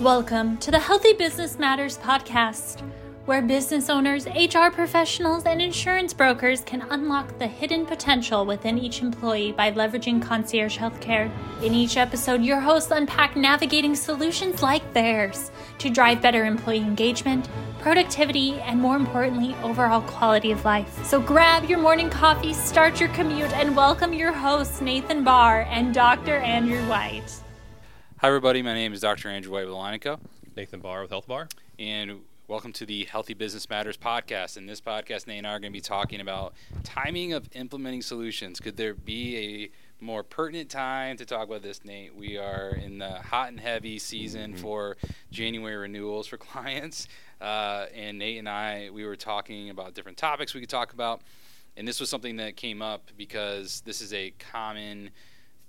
Welcome 0.00 0.58
to 0.58 0.70
the 0.70 0.78
Healthy 0.78 1.14
Business 1.14 1.58
Matters 1.58 1.98
podcast, 1.98 2.88
where 3.24 3.42
business 3.42 3.90
owners, 3.90 4.26
HR 4.26 4.70
professionals, 4.70 5.42
and 5.42 5.60
insurance 5.60 6.14
brokers 6.14 6.60
can 6.60 6.82
unlock 6.90 7.36
the 7.40 7.48
hidden 7.48 7.84
potential 7.84 8.46
within 8.46 8.78
each 8.78 9.02
employee 9.02 9.50
by 9.50 9.72
leveraging 9.72 10.22
concierge 10.22 10.78
healthcare. 10.78 11.28
In 11.64 11.74
each 11.74 11.96
episode, 11.96 12.44
your 12.44 12.60
hosts 12.60 12.92
unpack 12.92 13.34
navigating 13.34 13.96
solutions 13.96 14.62
like 14.62 14.92
theirs 14.92 15.50
to 15.78 15.90
drive 15.90 16.22
better 16.22 16.44
employee 16.44 16.78
engagement, 16.78 17.48
productivity, 17.80 18.60
and 18.60 18.80
more 18.80 18.94
importantly, 18.94 19.56
overall 19.64 20.02
quality 20.02 20.52
of 20.52 20.64
life. 20.64 21.04
So 21.06 21.20
grab 21.20 21.64
your 21.64 21.80
morning 21.80 22.08
coffee, 22.08 22.52
start 22.52 23.00
your 23.00 23.08
commute, 23.08 23.52
and 23.52 23.74
welcome 23.74 24.12
your 24.12 24.30
hosts, 24.30 24.80
Nathan 24.80 25.24
Baar 25.24 25.62
and 25.62 25.92
Dr. 25.92 26.36
Andrew 26.36 26.82
White. 26.88 27.40
Hi, 28.20 28.26
everybody. 28.26 28.62
My 28.62 28.74
name 28.74 28.92
is 28.92 29.00
Dr. 29.00 29.28
Andrew 29.28 29.52
White 29.52 29.66
with 29.66 29.74
Alanico, 29.74 30.18
Nathan 30.56 30.80
Baar 30.80 31.02
with 31.02 31.10
Health 31.10 31.28
Bar. 31.28 31.48
and 31.78 32.22
welcome 32.48 32.72
to 32.72 32.84
the 32.84 33.04
Healthy 33.04 33.34
Business 33.34 33.70
Matters 33.70 33.96
podcast. 33.96 34.56
In 34.56 34.66
this 34.66 34.80
podcast, 34.80 35.28
Nate 35.28 35.38
and 35.38 35.46
I 35.46 35.50
are 35.50 35.60
going 35.60 35.72
to 35.72 35.76
be 35.76 35.80
talking 35.80 36.20
about 36.20 36.52
timing 36.82 37.32
of 37.32 37.48
implementing 37.52 38.02
solutions. 38.02 38.58
Could 38.58 38.76
there 38.76 38.94
be 38.94 39.36
a 39.36 40.04
more 40.04 40.24
pertinent 40.24 40.68
time 40.68 41.16
to 41.18 41.24
talk 41.24 41.46
about 41.46 41.62
this, 41.62 41.84
Nate? 41.84 42.12
We 42.12 42.36
are 42.36 42.70
in 42.70 42.98
the 42.98 43.20
hot 43.20 43.50
and 43.50 43.60
heavy 43.60 44.00
season 44.00 44.56
for 44.56 44.96
January 45.30 45.76
renewals 45.76 46.26
for 46.26 46.36
clients, 46.38 47.06
uh, 47.40 47.86
and 47.94 48.18
Nate 48.18 48.40
and 48.40 48.48
I 48.48 48.90
we 48.92 49.04
were 49.04 49.14
talking 49.14 49.70
about 49.70 49.94
different 49.94 50.18
topics 50.18 50.54
we 50.54 50.60
could 50.60 50.68
talk 50.68 50.92
about, 50.92 51.20
and 51.76 51.86
this 51.86 52.00
was 52.00 52.10
something 52.10 52.36
that 52.38 52.56
came 52.56 52.82
up 52.82 53.12
because 53.16 53.80
this 53.82 54.00
is 54.00 54.12
a 54.12 54.32
common 54.40 55.10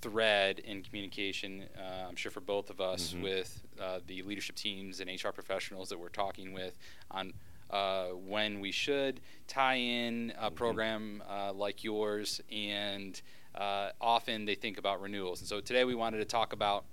thread 0.01 0.59
in 0.59 0.81
communication, 0.81 1.63
uh, 1.77 2.07
I'm 2.07 2.15
sure 2.15 2.31
for 2.31 2.41
both 2.41 2.69
of 2.69 2.79
us, 2.81 3.13
with 3.23 3.61
uh, 3.81 3.99
the 4.07 4.21
leadership 4.23 4.55
teams 4.55 4.99
and 4.99 5.09
HR 5.09 5.29
professionals 5.29 5.89
that 5.89 5.99
we're 5.99 6.09
talking 6.09 6.53
with 6.53 6.77
on 7.11 7.33
uh, 7.69 8.07
when 8.07 8.59
we 8.59 8.71
should 8.71 9.19
tie 9.47 9.75
in 9.75 10.33
a 10.39 10.49
program 10.49 11.21
uh, 11.29 11.53
like 11.53 11.83
yours, 11.83 12.41
and 12.51 13.21
uh, 13.55 13.89
often 14.01 14.45
they 14.45 14.55
think 14.55 14.77
about 14.77 15.01
renewals. 15.01 15.39
And 15.41 15.47
so 15.47 15.59
today 15.59 15.83
we 15.83 15.95
wanted 15.95 16.17
to 16.17 16.25
talk 16.25 16.53
about 16.53 16.85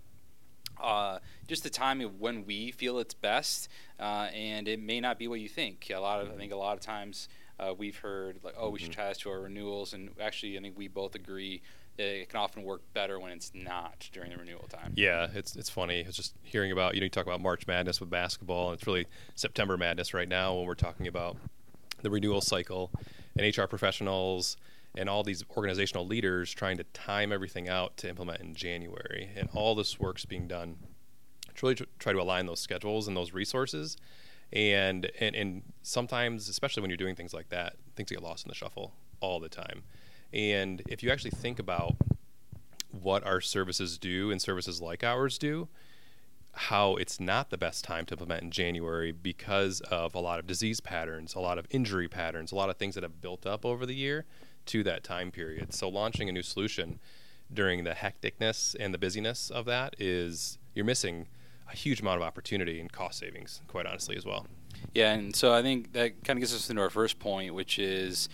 uh, 0.79 1.19
just 1.49 1.63
the 1.63 1.71
time 1.71 2.01
of 2.03 2.21
when 2.21 2.45
we 2.45 2.71
feel 2.73 2.99
it's 2.99 3.15
best, 3.15 3.69
uh, 3.99 4.29
and 4.35 4.69
it 4.69 4.81
may 4.81 5.01
not 5.01 5.19
be 5.19 5.29
what 5.29 5.41
you 5.41 5.49
think. 5.49 5.91
A 5.95 5.99
lot 5.99 6.21
of, 6.21 6.31
I 6.31 6.37
think, 6.37 6.53
a 6.53 6.57
lot 6.57 6.75
of 6.75 6.81
times 6.81 7.29
uh, 7.59 7.73
we've 7.77 7.97
heard 7.97 8.41
like, 8.43 8.55
"Oh, 8.59 8.69
we 8.69 8.79
should 8.79 8.93
tie 8.93 9.09
this 9.09 9.19
to 9.19 9.31
our 9.31 9.41
renewals," 9.41 9.95
and 9.95 10.11
actually, 10.21 10.59
I 10.59 10.61
think 10.61 10.77
we 10.77 10.89
both 10.89 11.15
agree 11.15 11.63
it 11.99 12.29
can 12.29 12.41
often 12.41 12.63
work 12.63 12.83
better 12.93 13.19
when 13.19 13.33
it's 13.33 13.53
not 13.55 14.09
during 14.13 14.31
the 14.31 14.37
renewal 14.37 14.67
time. 14.69 14.93
Yeah, 14.97 15.29
it's 15.35 15.57
it's 15.57 15.71
funny. 15.71 16.01
It's 16.01 16.17
just 16.17 16.35
hearing 16.43 16.73
about 16.73 16.95
you 16.95 17.01
know 17.01 17.05
you 17.05 17.11
talk 17.11 17.27
about 17.27 17.41
March 17.41 17.67
Madness 17.67 18.01
with 18.01 18.11
basketball, 18.11 18.71
and 18.71 18.79
it's 18.79 18.87
really 18.87 19.07
September 19.35 19.77
Madness 19.77 20.15
right 20.15 20.29
now 20.29 20.55
when 20.55 20.67
we're 20.67 20.75
talking 20.75 21.07
about 21.07 21.37
the 22.03 22.11
renewal 22.11 22.41
cycle 22.41 22.91
and 23.37 23.57
HR 23.57 23.65
professionals 23.65 24.57
and 24.97 25.09
all 25.09 25.23
these 25.23 25.45
organizational 25.57 26.07
leaders 26.07 26.53
trying 26.53 26.77
to 26.79 26.85
time 26.85 27.33
everything 27.33 27.69
out 27.69 27.97
to 27.99 28.09
implement 28.09 28.41
in 28.41 28.55
January, 28.55 29.31
and 29.37 29.49
all 29.55 29.75
this 29.75 29.99
work's 30.01 30.25
being 30.25 30.47
done 30.47 30.77
to 31.55 31.67
really 31.67 31.75
tr- 31.75 31.85
try 31.99 32.13
to 32.13 32.21
align 32.21 32.47
those 32.47 32.61
schedules 32.61 33.09
and 33.09 33.17
those 33.17 33.33
resources. 33.33 33.97
And, 34.53 35.11
and 35.19 35.35
and 35.35 35.63
sometimes, 35.83 36.49
especially 36.49 36.81
when 36.81 36.91
you're 36.91 36.97
doing 36.97 37.17
things 37.17 37.35
like 37.35 37.49
that, 37.49 37.77
things 37.97 38.11
get 38.11 38.23
lost 38.23 38.47
in 38.47 38.49
the 38.49 38.55
shuffle 38.55 38.93
all 39.21 39.41
the 39.41 39.49
time. 39.49 39.83
And 40.33 40.83
if 40.89 41.03
you 41.03 41.11
actually 41.11 41.31
think 41.31 41.59
about 41.59 41.97
what 42.91 43.25
our 43.25 43.41
services 43.41 43.99
do 43.99 44.31
and 44.31 44.41
services 44.41 44.81
like 44.81 45.05
ours 45.05 45.39
do, 45.39 45.69
how 46.53 46.97
it's 46.97 47.21
not 47.21 47.51
the 47.51 47.59
best 47.59 47.85
time 47.85 48.07
to 48.07 48.15
implement 48.15 48.43
in 48.43 48.51
January 48.51 49.13
because 49.13 49.81
of 49.83 50.15
a 50.15 50.19
lot 50.21 50.39
of 50.39 50.47
disease 50.47 50.81
patterns, 50.81 51.35
a 51.35 51.41
lot 51.41 51.59
of 51.59 51.67
injury 51.71 52.09
patterns, 52.09 52.51
a 52.51 52.55
lot 52.55 52.71
of 52.71 52.77
things 52.77 52.95
that 52.95 53.03
have 53.03 53.21
built 53.21 53.47
up 53.47 53.65
over 53.67 53.85
the 53.85 53.95
year 53.95 54.25
to 54.65 54.83
that 54.83 55.05
time 55.05 55.31
period. 55.31 55.75
So 55.75 55.89
launching 55.89 56.29
a 56.29 56.33
new 56.33 56.43
solution 56.43 56.99
during 57.53 57.85
the 57.85 57.91
hecticness 57.91 58.75
and 58.79 58.93
the 58.93 58.99
busyness 58.99 59.51
of 59.51 59.67
that 59.67 59.95
is 59.99 60.59
you're 60.75 60.85
missing 60.85 61.29
a 61.71 61.77
huge 61.77 62.01
amount 62.01 62.21
of 62.21 62.23
opportunity 62.23 62.81
and 62.81 62.91
cost 62.91 63.19
savings, 63.19 63.61
quite 63.69 63.87
honestly, 63.87 64.17
as 64.17 64.25
well. 64.25 64.47
Yeah, 64.95 65.13
and 65.13 65.35
so 65.35 65.53
I 65.53 65.63
think 65.63 65.93
that 65.93 66.25
kind 66.25 66.39
of 66.39 66.41
gets 66.41 66.55
us 66.55 66.71
into 66.71 66.83
our 66.83 66.91
first 66.91 67.19
point, 67.19 67.55
which 67.55 67.79
is 67.79 68.29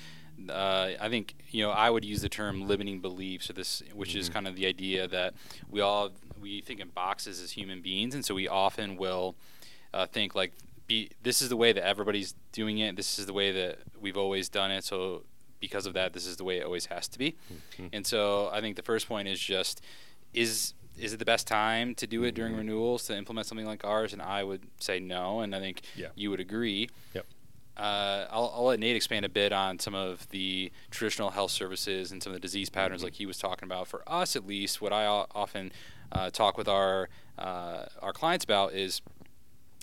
uh, 0.48 0.90
I 1.00 1.08
think 1.08 1.34
you 1.50 1.62
know 1.64 1.70
I 1.70 1.90
would 1.90 2.04
use 2.04 2.22
the 2.22 2.28
term 2.28 2.66
limiting 2.66 3.00
beliefs, 3.00 3.48
or 3.50 3.52
this, 3.52 3.82
which 3.94 4.14
is 4.16 4.28
kind 4.28 4.46
of 4.48 4.56
the 4.56 4.66
idea 4.66 5.06
that 5.08 5.34
we 5.70 5.80
all 5.80 6.10
we 6.40 6.60
think 6.60 6.80
in 6.80 6.88
boxes 6.88 7.40
as 7.40 7.52
human 7.52 7.80
beings, 7.82 8.14
and 8.14 8.24
so 8.24 8.34
we 8.34 8.48
often 8.48 8.96
will 8.96 9.36
uh, 9.94 10.06
think 10.06 10.34
like, 10.34 10.52
be 10.86 11.10
this 11.22 11.40
is 11.42 11.48
the 11.48 11.56
way 11.56 11.72
that 11.72 11.86
everybody's 11.86 12.34
doing 12.52 12.78
it. 12.78 12.96
This 12.96 13.18
is 13.18 13.26
the 13.26 13.32
way 13.32 13.52
that 13.52 13.78
we've 14.00 14.16
always 14.16 14.48
done 14.48 14.70
it. 14.70 14.84
So 14.84 15.22
because 15.60 15.86
of 15.86 15.94
that, 15.94 16.12
this 16.12 16.26
is 16.26 16.36
the 16.38 16.44
way 16.44 16.58
it 16.58 16.64
always 16.64 16.86
has 16.86 17.06
to 17.08 17.18
be. 17.18 17.36
And 17.92 18.04
so 18.04 18.50
I 18.52 18.60
think 18.60 18.74
the 18.76 18.82
first 18.82 19.06
point 19.08 19.28
is 19.28 19.38
just 19.38 19.80
is 20.34 20.74
is 20.98 21.12
it 21.14 21.18
the 21.18 21.24
best 21.24 21.46
time 21.46 21.94
to 21.94 22.06
do 22.06 22.22
it 22.24 22.34
during 22.34 22.54
renewals 22.54 23.04
to 23.06 23.16
implement 23.16 23.46
something 23.46 23.66
like 23.66 23.82
ours? 23.84 24.12
And 24.12 24.20
I 24.20 24.42
would 24.44 24.62
say 24.80 24.98
no, 25.00 25.40
and 25.40 25.54
I 25.54 25.60
think 25.60 25.82
Yeah. 25.96 26.08
you 26.14 26.30
would 26.30 26.40
agree. 26.40 26.90
Yep. 27.14 27.26
Uh, 27.76 28.26
I'll, 28.30 28.52
I'll 28.54 28.64
let 28.64 28.80
Nate 28.80 28.96
expand 28.96 29.24
a 29.24 29.28
bit 29.28 29.52
on 29.52 29.78
some 29.78 29.94
of 29.94 30.28
the 30.28 30.70
traditional 30.90 31.30
health 31.30 31.50
services 31.50 32.12
and 32.12 32.22
some 32.22 32.32
of 32.32 32.34
the 32.34 32.40
disease 32.40 32.68
patterns, 32.68 33.02
like 33.02 33.14
he 33.14 33.26
was 33.26 33.38
talking 33.38 33.66
about. 33.66 33.88
For 33.88 34.02
us, 34.06 34.36
at 34.36 34.46
least, 34.46 34.80
what 34.82 34.92
I 34.92 35.06
often 35.06 35.72
uh, 36.10 36.30
talk 36.30 36.58
with 36.58 36.68
our 36.68 37.08
uh, 37.38 37.86
our 38.00 38.12
clients 38.12 38.44
about 38.44 38.74
is 38.74 39.00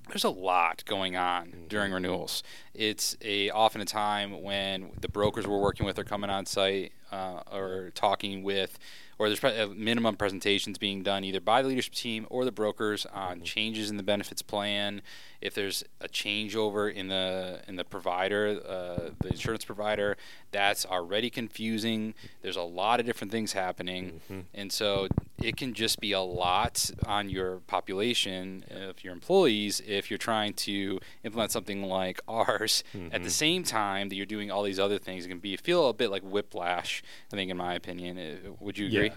there's 0.10 0.24
a 0.24 0.30
lot 0.30 0.84
going 0.86 1.16
on 1.16 1.66
during 1.68 1.92
renewals. 1.92 2.44
It's 2.74 3.18
a 3.22 3.50
often 3.50 3.82
a 3.82 3.86
time 3.86 4.42
when 4.42 4.92
the 5.00 5.10
brokers 5.10 5.48
we're 5.48 5.60
working 5.60 5.86
with 5.86 5.98
are 6.00 6.04
coming 6.04 6.30
on 6.30 6.46
site 6.46 6.92
uh, 7.12 7.42
or 7.52 7.92
talking 7.96 8.44
with, 8.44 8.78
or 9.18 9.28
there's 9.28 9.44
uh, 9.44 9.68
minimum 9.76 10.16
presentations 10.16 10.78
being 10.78 11.04
done 11.04 11.24
either 11.24 11.42
by 11.42 11.62
the 11.62 11.68
leadership 11.68 11.94
team 11.94 12.26
or 12.30 12.46
the 12.46 12.52
brokers 12.52 13.06
on 13.08 13.42
changes 13.42 13.90
in 13.90 13.98
the 13.98 14.04
benefits 14.04 14.42
plan. 14.42 15.02
If 15.42 15.54
there's 15.54 15.84
a 16.02 16.08
changeover 16.10 16.94
in 16.94 17.08
the 17.08 17.62
in 17.68 17.78
the 17.78 17.86
provider, 17.86 18.60
uh, 18.68 19.12
the 19.22 19.30
insurance 19.30 19.64
provider, 19.64 20.18
that's 20.52 20.86
already 20.86 21.30
confusing. 21.30 22.14
There's 22.42 22.58
a 22.58 22.62
lot 22.62 23.00
of 23.00 23.06
different 23.06 23.32
things 23.32 23.54
happening, 23.54 24.20
and 24.54 24.72
so 24.72 25.08
it 25.42 25.56
can 25.56 25.74
just 25.74 26.02
be 26.02 26.12
a 26.12 26.20
lot 26.20 26.92
on 27.06 27.30
your 27.30 27.60
population 27.68 28.66
of 28.70 29.02
your 29.02 29.14
employees 29.14 29.82
if 29.88 30.12
you're 30.12 30.18
trying 30.18 30.54
to 30.54 31.00
implement 31.24 31.52
something 31.52 31.84
like 31.84 32.20
ours 32.28 32.84
at 33.14 33.24
the 33.24 33.30
same 33.30 33.64
time 33.64 34.10
that 34.10 34.16
you're 34.16 34.26
doing 34.26 34.52
all 34.52 34.64
these 34.64 34.80
other 34.80 34.98
things. 35.00 35.26
It 35.26 35.30
can 35.30 35.40
be 35.40 35.56
feel 35.56 35.88
a 35.88 35.94
bit 35.94 36.12
like 36.12 36.22
whiplash. 36.24 36.99
I 37.32 37.36
think, 37.36 37.52
in 37.52 37.58
my 37.58 37.74
opinion, 37.76 38.18
Uh, 38.18 38.52
would 38.60 38.78
you 38.78 38.88
agree? 38.88 39.08
Yeah. 39.08 39.16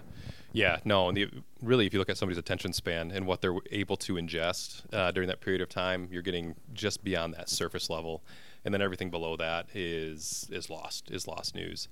Yeah, 0.55 0.77
no, 0.85 1.07
and 1.09 1.17
the, 1.17 1.29
really, 1.63 1.87
if 1.87 1.93
you 1.93 1.99
look 1.99 2.09
at 2.09 2.17
somebody's 2.17 2.37
attention 2.37 2.73
span 2.73 3.09
and 3.09 3.25
what 3.25 3.41
they're 3.41 3.55
able 3.71 3.97
to 3.97 4.13
ingest 4.13 4.83
uh, 4.93 5.09
during 5.09 5.27
that 5.27 5.41
period 5.41 5.61
of 5.61 5.69
time, 5.69 6.07
you're 6.11 6.21
getting 6.21 6.55
just 6.73 7.03
beyond 7.03 7.33
that 7.33 7.49
surface 7.49 7.89
level, 7.89 8.23
and 8.63 8.71
then 8.71 8.79
everything 8.79 9.09
below 9.09 9.35
that 9.37 9.65
is 9.73 10.47
is 10.51 10.69
lost, 10.69 11.09
is 11.09 11.27
lost 11.27 11.55
news. 11.55 11.87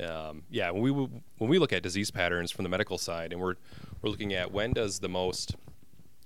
Um, 0.00 0.44
yeah, 0.50 0.70
when 0.70 0.82
we 0.82 0.90
when 0.92 1.50
we 1.50 1.58
look 1.58 1.74
at 1.74 1.82
disease 1.82 2.10
patterns 2.10 2.50
from 2.50 2.62
the 2.62 2.70
medical 2.70 2.96
side, 2.96 3.32
and 3.34 3.40
we're 3.40 3.56
we're 4.00 4.08
looking 4.08 4.32
at 4.32 4.50
when 4.50 4.72
does 4.72 4.98
the 5.00 5.10
most 5.10 5.54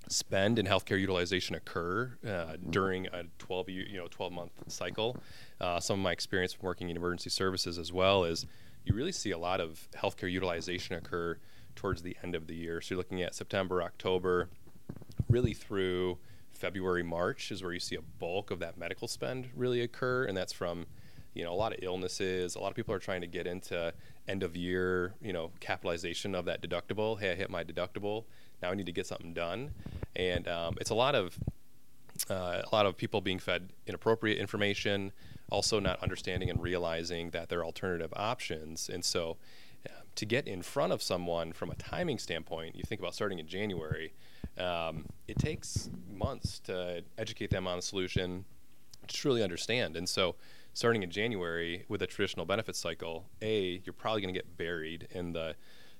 spend 0.07 0.59
and 0.59 0.67
healthcare 0.67 0.99
utilization 0.99 1.55
occur 1.55 2.17
uh, 2.27 2.57
during 2.69 3.07
a 3.07 3.23
12 3.39 3.69
year, 3.69 3.85
you 3.87 3.97
know 3.97 4.07
12 4.09 4.31
month 4.31 4.51
cycle. 4.67 5.17
Uh, 5.59 5.79
some 5.79 5.99
of 5.99 6.03
my 6.03 6.11
experience 6.11 6.53
from 6.53 6.65
working 6.65 6.89
in 6.89 6.97
emergency 6.97 7.29
services 7.29 7.77
as 7.77 7.91
well 7.93 8.23
is 8.23 8.45
you 8.85 8.93
really 8.93 9.11
see 9.11 9.31
a 9.31 9.37
lot 9.37 9.59
of 9.59 9.87
healthcare 9.95 10.31
utilization 10.31 10.95
occur 10.95 11.37
towards 11.75 12.01
the 12.01 12.17
end 12.23 12.35
of 12.35 12.47
the 12.47 12.55
year. 12.55 12.81
So 12.81 12.95
you're 12.95 12.97
looking 12.97 13.21
at 13.21 13.35
September, 13.35 13.81
October, 13.81 14.49
really 15.29 15.53
through 15.53 16.17
February, 16.51 17.03
March 17.03 17.51
is 17.51 17.63
where 17.63 17.73
you 17.73 17.79
see 17.79 17.95
a 17.95 18.01
bulk 18.01 18.51
of 18.51 18.59
that 18.59 18.77
medical 18.77 19.07
spend 19.07 19.49
really 19.55 19.81
occur, 19.81 20.25
and 20.25 20.37
that's 20.37 20.53
from 20.53 20.85
you 21.33 21.43
know 21.43 21.51
a 21.51 21.55
lot 21.55 21.73
of 21.73 21.79
illnesses. 21.81 22.55
A 22.55 22.59
lot 22.59 22.69
of 22.69 22.75
people 22.75 22.93
are 22.93 22.99
trying 22.99 23.21
to 23.21 23.27
get 23.27 23.47
into 23.47 23.93
end 24.27 24.43
of 24.43 24.55
year, 24.55 25.15
you 25.21 25.33
know, 25.33 25.51
capitalization 25.59 26.35
of 26.35 26.45
that 26.45 26.61
deductible. 26.61 27.19
Hey, 27.19 27.31
I 27.31 27.35
hit 27.35 27.49
my 27.49 27.63
deductible. 27.63 28.25
Now 28.61 28.69
I 28.69 28.75
need 28.75 28.85
to 28.85 28.91
get 28.91 29.07
something 29.07 29.33
done, 29.33 29.71
and 30.15 30.47
um, 30.47 30.77
it's 30.79 30.91
a 30.91 30.95
lot 30.95 31.15
of 31.15 31.37
uh, 32.29 32.61
a 32.63 32.75
lot 32.75 32.85
of 32.85 32.95
people 32.95 33.21
being 33.21 33.39
fed 33.39 33.71
inappropriate 33.87 34.37
information, 34.37 35.11
also 35.51 35.79
not 35.79 36.01
understanding 36.01 36.49
and 36.49 36.61
realizing 36.61 37.29
that 37.31 37.49
there 37.49 37.59
are 37.59 37.65
alternative 37.65 38.13
options. 38.15 38.89
And 38.89 39.03
so, 39.03 39.37
um, 39.89 39.95
to 40.15 40.25
get 40.25 40.47
in 40.47 40.61
front 40.61 40.93
of 40.93 41.01
someone 41.01 41.53
from 41.53 41.69
a 41.71 41.75
timing 41.75 42.17
standpoint, 42.17 42.75
you 42.75 42.83
think 42.83 43.01
about 43.01 43.13
starting 43.13 43.39
in 43.39 43.47
January, 43.47 44.13
um, 44.57 45.05
it 45.27 45.37
takes 45.37 45.89
months 46.11 46.59
to 46.61 47.03
educate 47.17 47.49
them 47.49 47.67
on 47.67 47.77
the 47.77 47.81
solution, 47.81 48.45
to 49.07 49.15
truly 49.15 49.43
understand. 49.43 49.95
And 49.95 50.07
so, 50.07 50.35
starting 50.73 51.03
in 51.03 51.11
January 51.11 51.85
with 51.89 52.01
a 52.01 52.07
traditional 52.07 52.45
benefit 52.45 52.75
cycle, 52.75 53.25
A, 53.41 53.81
you're 53.85 53.93
probably 53.93 54.21
going 54.21 54.33
to 54.33 54.37
get 54.37 54.57
buried 54.57 55.07
in 55.11 55.33
the 55.33 55.55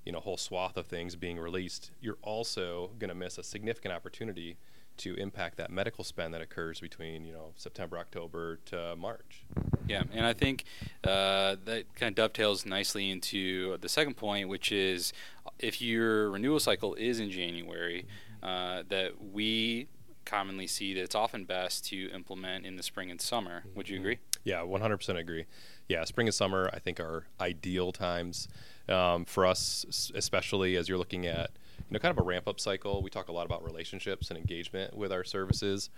you 0.06 0.12
know 0.12 0.20
whole 0.20 0.38
swath 0.38 0.78
of 0.78 0.88
things 0.88 1.16
being 1.16 1.38
released, 1.38 1.92
you're 2.02 2.18
also 2.22 2.92
going 3.00 3.10
to 3.10 3.16
miss 3.16 3.38
a 3.38 3.44
significant 3.44 3.94
opportunity 3.94 4.58
to 4.98 5.16
impact 5.16 5.58
that 5.58 5.72
medical 5.72 6.04
spend 6.04 6.34
that 6.34 6.42
occurs 6.42 6.80
between 6.80 7.26
you 7.26 7.34
know 7.34 7.52
September, 7.56 7.98
October 7.98 8.60
to 8.66 8.96
March. 8.96 9.46
Yeah, 9.88 10.04
and 10.14 10.26
I 10.26 10.34
think 10.34 10.66
uh, 11.04 11.56
that 11.66 11.86
kind 11.96 12.12
of 12.12 12.16
dovetails 12.16 12.66
nicely 12.66 13.10
into 13.10 13.78
the 13.78 13.90
second 13.90 14.16
point, 14.16 14.48
which 14.48 14.72
is 14.72 15.12
if 15.60 15.82
your 15.82 16.32
renewal 16.32 16.60
cycle 16.60 16.96
is 16.96 17.20
in 17.20 17.30
January, 17.30 18.06
uh, 18.44 18.84
that 18.90 19.22
we 19.22 19.88
commonly 20.26 20.68
see 20.68 20.94
that 20.94 21.02
it's 21.02 21.16
often 21.16 21.46
best 21.46 21.86
to 21.88 22.10
implement 22.12 22.66
in 22.66 22.76
the 22.76 22.84
spring 22.84 23.10
and 23.12 23.20
summer. 23.20 23.64
Would 23.76 23.90
you 23.90 24.00
agree? 24.00 24.20
Yeah, 24.44 24.60
100% 24.60 25.18
agree. 25.18 25.46
Yeah, 25.88 26.04
spring 26.06 26.28
and 26.28 26.34
summer 26.34 26.70
I 26.74 26.80
think 26.80 27.00
are 27.00 27.26
ideal 27.40 27.92
times 27.92 28.48
um, 28.88 29.26
for 29.26 29.46
us, 29.46 30.12
especially 30.16 30.76
as 30.76 30.88
you're 30.88 30.98
looking 30.98 31.26
at 31.26 31.52
you 31.92 31.96
know 31.96 32.00
kind 32.00 32.18
of 32.18 32.24
a 32.24 32.26
ramp 32.26 32.48
up 32.48 32.58
cycle. 32.58 33.04
We 33.04 33.10
talk 33.10 33.28
a 33.28 33.34
lot 33.34 33.46
about 33.46 33.66
relationships 33.66 34.30
and 34.30 34.40
engagement 34.40 34.96
with 34.96 35.12
our 35.12 35.26
services 35.26 35.90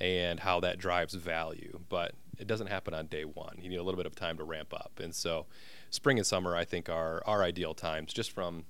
and 0.00 0.40
how 0.40 0.60
that 0.60 0.78
drives 0.78 1.12
value, 1.12 1.78
but 1.90 2.12
it 2.38 2.46
doesn't 2.46 2.68
happen 2.68 2.94
on 2.94 3.06
day 3.06 3.26
one. 3.26 3.58
You 3.60 3.68
need 3.68 3.76
a 3.76 3.82
little 3.82 3.98
bit 3.98 4.06
of 4.06 4.16
time 4.16 4.38
to 4.38 4.44
ramp 4.44 4.72
up, 4.72 4.98
and 4.98 5.14
so 5.14 5.44
spring 5.90 6.18
and 6.18 6.26
summer 6.26 6.56
I 6.56 6.64
think 6.64 6.88
are 6.88 7.22
are 7.26 7.42
ideal 7.42 7.74
times 7.74 8.14
just 8.14 8.32
from 8.32 8.64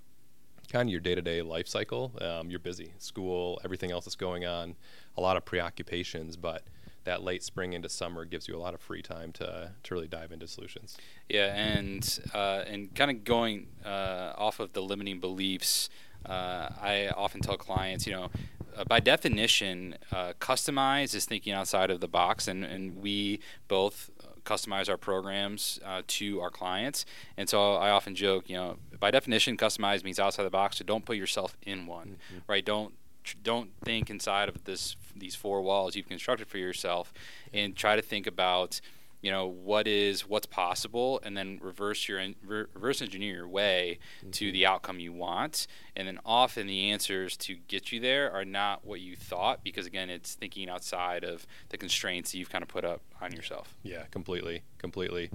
kind 0.73 0.88
of 0.88 0.93
your 0.93 1.00
day-to-day 1.00 1.43
life 1.43 1.69
cycle. 1.69 2.12
Um, 2.20 2.50
you're 2.50 2.58
busy, 2.58 2.94
school, 2.99 3.61
everything 3.64 3.93
else 3.93 4.05
that's 4.06 4.17
going 4.17 4.44
on, 4.44 4.75
a 5.17 5.20
lot 5.20 5.37
of 5.37 5.44
preoccupations, 5.44 6.37
but 6.37 6.62
that 7.05 7.23
late 7.23 7.43
spring 7.43 7.73
into 7.73 7.88
summer 7.88 8.25
gives 8.25 8.49
you 8.49 8.56
a 8.56 8.58
lot 8.58 8.75
of 8.75 8.81
free 8.81 9.02
time 9.02 9.32
to 9.32 9.70
to 9.82 9.94
really 9.94 10.08
dive 10.08 10.32
into 10.32 10.49
solutions. 10.49 10.96
Yeah, 11.29 11.55
and 11.55 12.19
uh, 12.34 12.64
and 12.67 12.93
kind 12.94 13.11
of 13.11 13.23
going 13.23 13.69
uh, 13.84 14.32
off 14.37 14.58
of 14.58 14.73
the 14.73 14.82
limiting 14.82 15.20
beliefs, 15.20 15.88
uh, 16.26 16.69
I 16.80 17.10
often 17.16 17.40
tell 17.40 17.56
clients, 17.56 18.06
you 18.06 18.12
know, 18.12 18.30
uh, 18.76 18.84
by 18.84 19.00
definition, 19.00 19.96
uh, 20.10 20.32
customize 20.40 21.14
is 21.14 21.26
thinking 21.26 21.52
outside 21.52 21.90
of 21.90 22.00
the 22.00 22.08
box, 22.08 22.48
and 22.48 22.64
and 22.64 22.96
we 23.02 23.40
both 23.69 24.10
customize 24.44 24.88
our 24.88 24.96
programs 24.96 25.78
uh, 25.84 26.02
to 26.06 26.40
our 26.40 26.50
clients. 26.50 27.04
And 27.36 27.48
so 27.48 27.74
I 27.74 27.90
often 27.90 28.14
joke, 28.14 28.48
you 28.48 28.56
know, 28.56 28.76
by 28.98 29.10
definition, 29.10 29.56
customize 29.56 30.02
means 30.02 30.19
outside 30.19 30.44
the 30.44 30.50
box. 30.50 30.78
So 30.78 30.84
don't 30.84 31.04
put 31.04 31.16
yourself 31.16 31.56
in 31.62 31.86
one, 31.86 32.16
mm-hmm. 32.28 32.38
right? 32.46 32.64
Don't 32.64 32.94
don't 33.42 33.70
think 33.84 34.10
inside 34.10 34.48
of 34.48 34.64
this 34.64 34.96
these 35.14 35.36
four 35.36 35.62
walls 35.62 35.94
you've 35.94 36.08
constructed 36.08 36.48
for 36.48 36.58
yourself, 36.58 37.12
and 37.52 37.76
try 37.76 37.96
to 37.96 38.02
think 38.02 38.26
about 38.26 38.80
you 39.22 39.30
know 39.30 39.46
what 39.46 39.86
is 39.86 40.28
what's 40.28 40.46
possible 40.46 41.20
and 41.22 41.36
then 41.36 41.58
reverse 41.62 42.08
your 42.08 42.20
reverse 42.44 43.00
engineer 43.00 43.36
your 43.36 43.48
way 43.48 43.98
mm-hmm. 44.19 44.30
to 44.30 44.52
the 44.52 44.66
outcome 44.66 45.00
you 45.00 45.12
want. 45.12 45.66
And 45.94 46.08
then 46.08 46.19
often 46.24 46.66
the 46.66 46.90
answers 46.90 47.36
to 47.38 47.54
get 47.54 47.92
you 47.92 48.00
there 48.00 48.32
are 48.32 48.44
not 48.44 48.84
what 48.84 49.00
you 49.00 49.16
thought 49.16 49.62
because 49.62 49.86
again 49.86 50.10
it's 50.10 50.34
thinking 50.34 50.69
outside 50.69 51.24
of 51.24 51.46
the 51.70 51.78
constraints 51.78 52.32
that 52.32 52.38
you've 52.38 52.50
kind 52.50 52.62
of 52.62 52.69
put 52.69 52.84
up 52.84 53.00
on 53.20 53.32
yourself. 53.32 53.74
Yeah 53.82 54.02
completely 54.10 54.62
completely. 54.78 55.30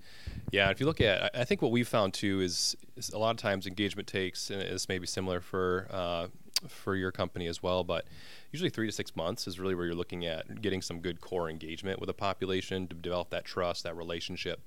Yeah 0.51 0.69
if 0.69 0.80
you 0.80 0.86
look 0.86 1.01
at 1.01 1.31
i 1.34 1.45
think 1.45 1.62
what 1.62 1.72
we've 1.72 1.88
found 1.88 2.13
too 2.13 2.42
is, 2.42 2.75
is 2.98 3.10
a 3.12 3.18
lot 3.18 3.31
of 3.31 3.38
times 3.38 3.66
engagement 3.66 4.07
takes 4.07 4.50
and 4.50 4.62
this 4.62 4.89
may 4.89 4.98
be 4.98 5.07
similar 5.07 5.39
for 5.39 5.88
uh, 5.89 6.28
for 6.68 6.95
your 6.95 7.12
company 7.12 7.48
as 7.48 7.62
well. 7.62 7.83
But 7.83 8.06
usually 8.51 8.69
three 8.69 8.88
to 8.88 8.92
six 8.92 9.15
months 9.15 9.48
is 9.48 9.59
really 9.59 9.75
where 9.75 9.86
you're 9.86 9.95
looking 9.95 10.25
at 10.25 10.62
getting 10.62 10.81
some 10.81 11.00
good 11.00 11.21
core 11.21 11.50
engagement 11.50 12.00
with 12.00 12.09
a 12.09 12.13
population 12.13 12.88
to 12.88 12.95
develop 12.95 13.30
that 13.31 13.45
trust, 13.45 13.83
that 13.83 13.95
relationship. 13.95 14.62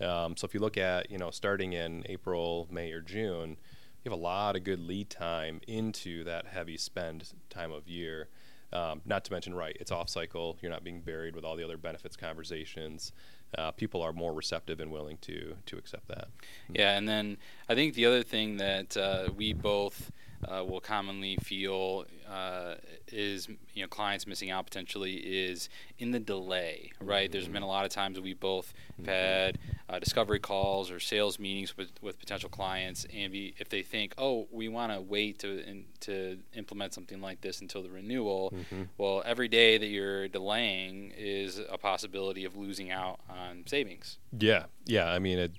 Um, 0.00 0.36
so 0.36 0.44
if 0.44 0.54
you 0.54 0.60
look 0.60 0.76
at 0.76 1.10
you 1.10 1.18
know 1.18 1.30
starting 1.30 1.72
in 1.72 2.04
April, 2.08 2.68
May, 2.70 2.92
or 2.92 3.00
June, 3.00 3.56
you 4.04 4.10
have 4.10 4.18
a 4.18 4.22
lot 4.22 4.56
of 4.56 4.64
good 4.64 4.80
lead 4.80 5.10
time 5.10 5.60
into 5.66 6.24
that 6.24 6.46
heavy 6.46 6.76
spend 6.76 7.32
time 7.50 7.72
of 7.72 7.88
year. 7.88 8.28
Um, 8.72 9.00
not 9.06 9.24
to 9.24 9.32
mention, 9.32 9.54
right, 9.54 9.76
it's 9.80 9.92
off 9.92 10.08
cycle. 10.08 10.58
You're 10.60 10.72
not 10.72 10.84
being 10.84 11.00
buried 11.00 11.34
with 11.36 11.44
all 11.44 11.56
the 11.56 11.64
other 11.64 11.76
benefits 11.76 12.16
conversations. 12.16 13.12
Uh, 13.56 13.70
people 13.70 14.02
are 14.02 14.12
more 14.12 14.34
receptive 14.34 14.80
and 14.80 14.90
willing 14.90 15.18
to 15.22 15.54
to 15.66 15.78
accept 15.78 16.08
that. 16.08 16.28
Yeah, 16.68 16.96
and 16.96 17.08
then 17.08 17.38
I 17.68 17.74
think 17.74 17.94
the 17.94 18.06
other 18.06 18.22
thing 18.22 18.56
that 18.58 18.96
uh, 18.96 19.28
we 19.34 19.52
both 19.52 20.10
uh, 20.44 20.64
will 20.64 20.80
commonly 20.80 21.36
feel 21.36 22.04
uh, 22.30 22.74
is 23.08 23.48
you 23.74 23.82
know 23.82 23.88
clients 23.88 24.26
missing 24.26 24.50
out 24.50 24.64
potentially 24.64 25.14
is 25.14 25.68
in 25.98 26.10
the 26.10 26.18
delay 26.18 26.90
right 27.00 27.24
mm-hmm. 27.24 27.32
there's 27.32 27.48
been 27.48 27.62
a 27.62 27.66
lot 27.66 27.84
of 27.84 27.90
times 27.90 28.20
we 28.20 28.34
both 28.34 28.74
mm-hmm. 29.00 29.08
had 29.08 29.58
uh, 29.88 29.98
discovery 29.98 30.38
calls 30.38 30.90
or 30.90 30.98
sales 30.98 31.38
meetings 31.38 31.76
with, 31.76 31.90
with 32.02 32.18
potential 32.18 32.48
clients 32.48 33.06
and 33.14 33.32
be, 33.32 33.54
if 33.58 33.68
they 33.68 33.82
think 33.82 34.14
oh 34.18 34.46
we 34.50 34.68
want 34.68 34.92
to 34.92 35.00
wait 35.00 35.38
to 35.38 35.64
in, 35.68 35.84
to 36.00 36.38
implement 36.54 36.92
something 36.92 37.20
like 37.20 37.40
this 37.40 37.60
until 37.60 37.82
the 37.82 37.90
renewal 37.90 38.52
mm-hmm. 38.54 38.82
well 38.98 39.22
every 39.24 39.48
day 39.48 39.78
that 39.78 39.86
you're 39.86 40.28
delaying 40.28 41.12
is 41.16 41.60
a 41.70 41.78
possibility 41.78 42.44
of 42.44 42.56
losing 42.56 42.90
out 42.90 43.20
on 43.28 43.62
savings 43.66 44.18
yeah 44.38 44.64
yeah 44.84 45.06
i 45.10 45.18
mean 45.18 45.38
it, 45.38 45.52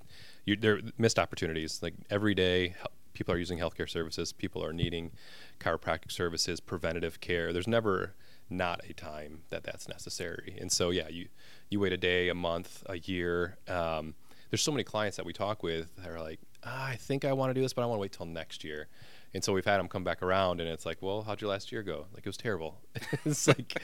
you, 0.45 0.55
there 0.55 0.79
missed 0.97 1.19
opportunities 1.19 1.81
like 1.81 1.93
every 2.09 2.33
day 2.33 2.73
people 3.17 3.33
are 3.33 3.37
using 3.37 3.57
healthcare 3.57 3.89
services, 3.89 4.31
people 4.31 4.63
are 4.63 4.71
needing 4.71 5.11
chiropractic 5.59 6.11
services, 6.11 6.59
preventative 6.59 7.19
care. 7.19 7.51
There's 7.51 7.67
never 7.67 8.13
not 8.47 8.81
a 8.87 8.93
time 8.93 9.39
that 9.49 9.63
that's 9.63 9.89
necessary. 9.89 10.55
And 10.61 10.71
so, 10.71 10.91
yeah, 10.91 11.07
you 11.09 11.27
you 11.69 11.79
wait 11.79 11.93
a 11.93 11.97
day, 11.97 12.29
a 12.29 12.35
month, 12.35 12.83
a 12.85 12.99
year. 12.99 13.57
Um, 13.67 14.13
there's 14.51 14.61
so 14.61 14.71
many 14.71 14.83
clients 14.83 15.17
that 15.17 15.25
we 15.25 15.33
talk 15.33 15.63
with 15.63 15.93
that 15.97 16.09
are 16.09 16.21
like, 16.21 16.39
ah, 16.63 16.87
I 16.89 16.95
think 16.95 17.25
I 17.25 17.33
want 17.33 17.49
to 17.49 17.53
do 17.55 17.61
this, 17.61 17.73
but 17.73 17.81
I 17.81 17.85
want 17.87 17.97
to 17.97 18.01
wait 18.01 18.11
till 18.11 18.27
next 18.27 18.63
year. 18.63 18.87
And 19.33 19.43
so 19.43 19.51
we've 19.51 19.65
had 19.65 19.77
them 19.77 19.89
come 19.89 20.05
back 20.05 20.21
around, 20.21 20.61
and 20.61 20.69
it's 20.69 20.85
like, 20.85 21.01
well, 21.01 21.23
how'd 21.23 21.41
your 21.41 21.49
last 21.49 21.71
year 21.71 21.83
go? 21.83 22.05
Like 22.13 22.19
it 22.19 22.29
was 22.29 22.37
terrible. 22.37 22.79
it's 23.25 23.47
like 23.47 23.81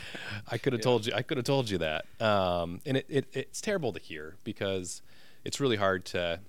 I 0.50 0.60
could 0.60 0.74
have 0.74 0.80
yeah. 0.80 0.84
told 0.84 1.06
you, 1.08 1.14
I 1.16 1.24
could 1.24 1.38
have 1.38 1.46
told 1.46 1.70
you 1.70 1.80
that. 1.80 2.06
Um, 2.22 2.82
and 2.86 2.98
it, 2.98 3.06
it, 3.10 3.28
it's 3.34 3.62
terrible 3.62 3.92
to 3.94 4.00
hear 4.00 4.36
because 4.44 5.02
it's 5.44 5.60
really 5.60 5.76
hard 5.76 6.06
to 6.06 6.40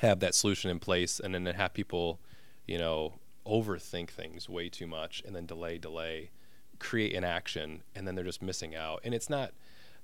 have 0.00 0.20
that 0.20 0.34
solution 0.34 0.70
in 0.70 0.78
place 0.78 1.20
and 1.20 1.34
then 1.34 1.44
have 1.46 1.74
people, 1.74 2.20
you 2.66 2.78
know, 2.78 3.14
overthink 3.46 4.10
things 4.10 4.48
way 4.48 4.68
too 4.68 4.86
much 4.86 5.22
and 5.26 5.36
then 5.36 5.46
delay, 5.46 5.76
delay, 5.76 6.30
create 6.78 7.12
inaction, 7.12 7.82
and 7.94 8.06
then 8.06 8.14
they're 8.14 8.24
just 8.24 8.42
missing 8.42 8.74
out. 8.74 9.00
And 9.04 9.14
it's 9.14 9.28
not, 9.28 9.52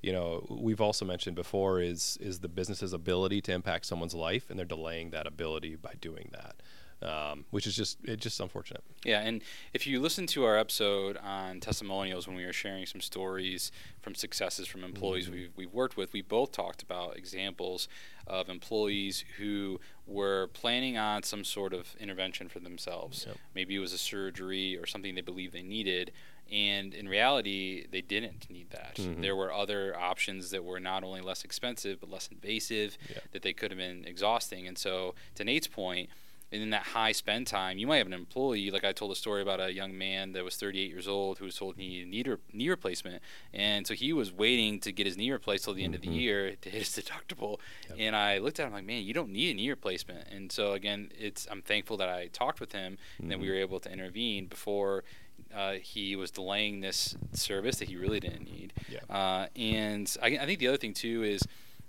you 0.03 0.13
know, 0.13 0.47
we've 0.51 0.81
also 0.81 1.05
mentioned 1.07 1.35
before 1.35 1.81
is 1.81 2.19
is 2.21 2.41
the 2.41 2.49
business's 2.49 2.93
ability 2.93 3.41
to 3.43 3.53
impact 3.53 3.87
someone's 3.87 4.15
life, 4.15 4.51
and 4.51 4.59
they're 4.59 4.67
delaying 4.67 5.11
that 5.11 5.27
ability 5.27 5.77
by 5.77 5.95
doing 6.01 6.29
that 6.33 6.57
um, 7.03 7.45
which 7.51 7.67
is 7.67 7.77
just 7.77 7.99
it's 8.05 8.23
just 8.23 8.41
unfortunate. 8.41 8.83
Yeah, 9.05 9.21
and 9.21 9.43
if 9.75 9.87
you 9.87 10.01
listen 10.01 10.27
to 10.29 10.45
our 10.45 10.57
episode 10.57 11.17
on 11.19 11.61
testimonials 11.61 12.27
when 12.27 12.37
we 12.37 12.45
were 12.45 12.53
sharing 12.53 12.87
some 12.87 13.01
stories 13.01 13.71
from 14.01 14.15
successes 14.15 14.67
from 14.67 14.83
employees 14.83 15.27
mm-hmm. 15.27 15.35
we've, 15.35 15.53
we've 15.57 15.73
worked 15.73 15.97
with, 15.97 16.13
we 16.13 16.23
both 16.23 16.53
talked 16.53 16.83
about 16.83 17.17
examples 17.17 17.89
of 18.27 18.49
employees 18.49 19.25
who 19.39 19.79
were 20.07 20.49
planning 20.49 20.97
on 20.97 21.23
some 21.23 21.45
sort 21.45 21.73
of 21.73 21.95
intervention 22.01 22.49
for 22.49 22.61
themselves. 22.61 23.25
Yep. 23.27 23.37
Maybe 23.55 23.77
it 23.77 23.81
was 23.81 23.93
a 23.93 23.99
surgery 23.99 24.77
or 24.77 24.87
something 24.87 25.15
they 25.15 25.21
believed 25.21 25.53
they 25.53 25.63
needed. 25.63 26.13
And 26.51 26.95
in 26.95 27.09
reality, 27.09 27.87
they 27.91 28.01
didn't 28.01 28.49
need 28.49 28.71
that. 28.71 28.97
Mm-hmm. 28.97 29.21
There 29.21 29.35
were 29.35 29.53
other 29.53 29.99
options 29.99 30.51
that 30.51 30.65
were 30.65 30.79
not 30.79 31.03
only 31.03 31.21
less 31.21 31.45
expensive, 31.45 31.99
but 32.01 32.09
less 32.09 32.29
invasive, 32.29 32.97
that 33.33 33.43
they 33.43 33.53
could 33.53 33.73
have 33.73 33.79
been 33.79 34.05
exhausting. 34.05 34.69
And 34.69 34.79
so, 34.79 35.17
to 35.35 35.43
Nate's 35.45 35.67
point, 35.67 36.09
and 36.53 36.63
in 36.63 36.71
that 36.71 36.83
high 36.83 37.13
spend 37.13 37.47
time, 37.47 37.77
you 37.77 37.87
might 37.87 37.99
have 37.99 38.07
an 38.07 38.13
employee. 38.13 38.71
Like 38.71 38.85
I 38.85 38.93
told 38.93 39.11
a 39.11 39.17
story 39.17 39.43
about 39.43 39.61
a 39.61 39.73
young 39.73 39.99
man 39.99 40.33
that 40.33 40.45
was 40.45 40.57
38 40.57 40.89
years 40.89 41.09
old 41.09 41.39
who 41.39 41.45
was 41.45 41.57
told 41.57 41.77
he 41.77 41.89
needed 41.89 42.09
knee, 42.09 42.23
re- 42.23 42.37
knee 42.53 42.69
replacement, 42.69 43.23
and 43.53 43.87
so 43.87 43.95
he 43.95 44.13
was 44.13 44.33
waiting 44.33 44.79
to 44.81 44.93
get 44.93 45.07
his 45.07 45.17
knee 45.17 45.33
replaced 45.33 45.65
till 45.65 45.75
the 45.75 45.83
end 45.83 45.95
mm-hmm. 45.95 45.97
of 45.97 46.03
the 46.03 46.09
mm-hmm. 46.09 46.19
year 46.19 46.57
to 46.61 46.71
hit 46.71 46.79
his 46.79 46.89
deductible. 47.05 47.59
Yep. 47.89 47.99
And 47.99 48.15
I 48.15 48.39
looked 48.39 48.61
at 48.61 48.67
him 48.67 48.73
like, 48.73 48.85
man, 48.85 49.03
you 49.03 49.13
don't 49.13 49.31
need 49.31 49.51
a 49.51 49.55
knee 49.55 49.71
replacement. 49.71 50.29
And 50.29 50.53
so 50.53 50.73
again, 50.73 51.11
it's 51.19 51.49
I'm 51.51 51.63
thankful 51.63 51.97
that 51.97 52.09
I 52.09 52.29
talked 52.29 52.61
with 52.61 52.73
him 52.73 52.93
mm-hmm. 52.93 53.23
and 53.25 53.33
that 53.33 53.39
we 53.39 53.47
mm-hmm. 53.47 53.55
were 53.55 53.61
able 53.61 53.81
to 53.81 53.93
intervene 53.93 54.47
before. 54.47 55.05
Uh, 55.55 55.75
he 55.75 56.17
was 56.17 56.31
delaying 56.31 56.81
this 56.81 57.17
service 57.33 57.77
that 57.79 57.89
he 57.89 57.97
really 57.97 58.21
didn't 58.21 58.45
need. 58.45 58.73
Yeah. 58.89 59.01
Uh, 59.09 59.47
and 59.57 60.15
I, 60.23 60.39
I 60.39 60.47
think 60.47 60.61
the 60.61 60.69
other 60.69 60.77
thing 60.77 60.93
too 60.93 61.23
is, 61.23 61.43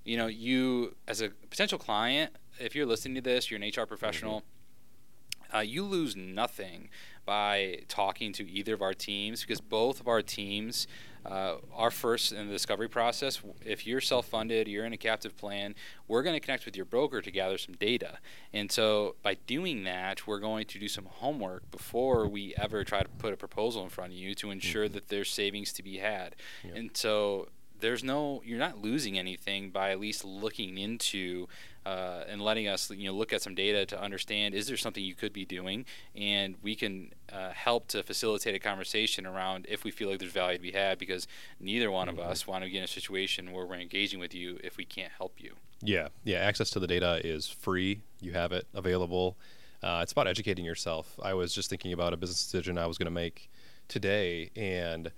you 0.04 0.18
know, 0.18 0.28
you 0.28 0.96
as 1.08 1.22
a 1.22 1.30
potential 1.50 1.78
client, 1.78 2.34
if 2.60 2.76
you're 2.76 2.86
listening 2.86 3.16
to 3.16 3.22
this, 3.22 3.50
you're 3.50 3.62
an 3.62 3.70
HR 3.70 3.86
professional. 3.86 4.40
Mm-hmm. 4.40 5.58
Uh, 5.58 5.62
you 5.62 5.84
lose 5.84 6.16
nothing 6.16 6.90
by 7.26 7.80
talking 7.88 8.34
to 8.34 8.50
either 8.50 8.74
of 8.74 8.82
our 8.82 8.94
teams 8.94 9.42
because 9.42 9.62
both 9.62 10.00
of 10.00 10.08
our 10.08 10.22
teams 10.22 10.88
uh, 11.26 11.56
are 11.74 11.92
first 11.92 12.32
in 12.32 12.48
the 12.48 12.54
discovery 12.54 12.88
process. 12.88 13.42
If 13.66 13.86
you're 13.86 14.02
self 14.02 14.28
funded, 14.28 14.68
you're 14.68 14.86
in 14.86 14.94
a 14.94 14.98
captive 14.98 15.36
plan, 15.36 15.76
we're 16.08 16.24
going 16.24 16.36
to 16.36 16.40
connect 16.40 16.66
with 16.66 16.76
your 16.76 16.86
broker 16.86 17.22
to 17.22 17.32
gather 17.32 17.58
some 17.58 17.76
data. 17.76 18.20
And 18.54 18.72
so 18.72 19.16
by 19.24 19.36
doing 19.46 19.84
that, 19.84 20.26
we're 20.26 20.40
going 20.40 20.66
to 20.68 20.80
do 20.80 20.88
some 20.88 21.06
homework 21.06 21.70
before 21.70 22.28
we 22.28 22.56
ever 22.58 22.84
try 22.84 23.02
to 23.02 23.10
put 23.10 23.34
a 23.34 23.38
proposal 23.38 23.84
in 23.84 23.90
front 23.90 24.14
of 24.14 24.18
you 24.18 24.36
to 24.36 24.52
ensure 24.52 24.86
mm-hmm. 24.86 24.94
that 24.94 25.10
there's 25.10 25.30
savings 25.30 25.74
to 25.74 25.84
be 25.84 25.98
had. 25.98 26.36
Yep. 26.64 26.76
And 26.76 26.96
so 26.96 27.50
there's 27.80 28.04
no 28.04 28.42
you're 28.46 28.60
not 28.60 28.82
losing 28.82 29.18
anything 29.18 29.70
by 29.70 29.92
at 29.92 30.00
least 30.00 30.26
looking 30.26 30.78
into 30.78 31.48
uh, 31.86 32.24
and 32.28 32.42
letting 32.42 32.68
us 32.68 32.92
you 32.92 33.08
know 33.08 33.14
look 33.14 33.32
at 33.32 33.42
some 33.42 33.56
data 33.56 33.86
to 33.86 34.02
understand 34.02 34.54
is 34.54 34.68
there 34.68 34.78
something 34.78 35.04
you 35.04 35.16
could 35.16 35.34
be 35.34 35.46
doing? 35.46 35.86
And 36.16 36.56
we 36.62 36.76
can 36.76 37.14
uh, 37.32 37.52
help 37.52 37.88
to 37.90 38.04
facilitate 38.04 38.56
a 38.56 38.60
conversation 38.60 39.26
around 39.26 39.66
if 39.70 39.84
we 39.84 39.92
feel 39.92 40.10
like 40.10 40.20
there's 40.20 40.32
value 40.32 40.58
to 40.58 40.64
be 40.64 40.72
had 40.72 40.98
because 40.98 41.28
neither 41.60 41.90
one 41.90 42.08
mm-hmm. 42.08 42.20
of 42.20 42.26
us 42.26 42.46
want 42.46 42.64
to 42.64 42.70
get 42.70 42.80
in 42.80 42.84
a 42.84 42.88
situation 42.88 43.52
where 43.52 43.66
we're 43.66 43.76
engaging 43.76 44.20
with 44.20 44.34
you 44.34 44.60
if 44.64 44.78
we 44.78 44.86
can't 44.86 45.12
help 45.18 45.36
you. 45.38 45.54
Yeah 45.82 46.10
yeah 46.24 46.40
access 46.40 46.70
to 46.72 46.80
the 46.80 46.88
data 46.88 47.22
is 47.24 47.48
free. 47.48 48.02
You 48.20 48.34
have 48.34 48.52
it 48.52 48.68
available. 48.74 49.38
Uh, 49.82 50.00
it's 50.02 50.12
about 50.12 50.28
educating 50.28 50.66
yourself. 50.66 51.20
I 51.22 51.36
was 51.36 51.54
just 51.54 51.70
thinking 51.70 51.94
about 51.94 52.12
a 52.12 52.18
business 52.18 52.44
decision 52.44 52.78
i 52.80 52.88
was 52.88 52.98
going 52.98 53.06
to 53.06 53.12
make 53.12 53.50
today 53.88 54.50
and 54.56 55.12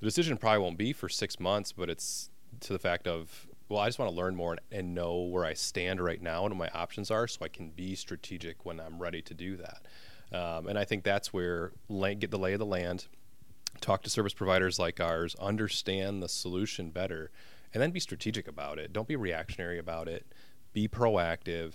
the 0.00 0.06
decision 0.06 0.36
probably 0.36 0.62
won't 0.62 0.78
be 0.78 0.92
for 0.92 1.08
six 1.08 1.38
months 1.40 1.72
but 1.72 1.90
it's 1.90 2.30
to 2.60 2.72
the 2.72 2.78
fact 2.78 3.06
of 3.06 3.48
well, 3.68 3.80
I 3.80 3.88
just 3.88 3.98
want 3.98 4.10
to 4.10 4.16
learn 4.16 4.34
more 4.34 4.52
and, 4.52 4.60
and, 4.72 4.94
know 4.94 5.18
where 5.18 5.44
I 5.44 5.52
stand 5.52 6.00
right 6.00 6.22
now 6.22 6.46
and 6.46 6.58
what 6.58 6.72
my 6.72 6.80
options 6.80 7.10
are 7.10 7.28
so 7.28 7.44
I 7.44 7.48
can 7.48 7.68
be 7.70 7.94
strategic 7.94 8.64
when 8.64 8.80
I'm 8.80 8.98
ready 8.98 9.20
to 9.22 9.34
do 9.34 9.58
that. 9.58 9.86
Um, 10.32 10.68
and 10.68 10.78
I 10.78 10.84
think 10.84 11.04
that's 11.04 11.32
where 11.32 11.72
get 12.18 12.30
the 12.30 12.38
lay 12.38 12.54
of 12.54 12.58
the 12.58 12.66
land, 12.66 13.06
talk 13.80 14.02
to 14.02 14.10
service 14.10 14.32
providers 14.32 14.78
like 14.78 15.00
ours, 15.00 15.34
understand 15.38 16.22
the 16.22 16.28
solution 16.28 16.90
better, 16.90 17.30
and 17.72 17.82
then 17.82 17.90
be 17.90 18.00
strategic 18.00 18.48
about 18.48 18.78
it. 18.78 18.92
Don't 18.92 19.08
be 19.08 19.16
reactionary 19.16 19.78
about 19.78 20.08
it. 20.08 20.26
Be 20.72 20.88
proactive. 20.88 21.72